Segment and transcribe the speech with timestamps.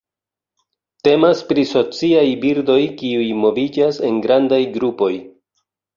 [1.07, 5.13] Temas pri sociaj birdoj kiuj moviĝas en grandaj grupoj.